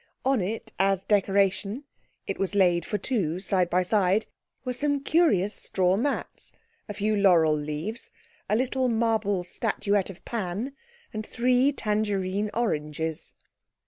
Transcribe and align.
On 0.25 0.41
it 0.41 0.71
as 0.79 1.03
decoration 1.03 1.83
(it 2.25 2.39
was 2.39 2.55
laid 2.55 2.85
for 2.85 2.97
two, 2.97 3.39
side 3.39 3.69
by 3.69 3.83
side) 3.83 4.25
were 4.65 4.73
some 4.73 5.01
curious 5.03 5.53
straw 5.53 5.95
mats, 5.95 6.53
a 6.89 6.93
few 6.95 7.15
laurel 7.15 7.53
leaves, 7.55 8.09
a 8.49 8.55
little 8.55 8.87
marble 8.87 9.43
statuette 9.43 10.09
of 10.09 10.25
Pan, 10.25 10.73
and 11.13 11.23
three 11.23 11.71
Tangerine 11.71 12.49
oranges. 12.55 13.35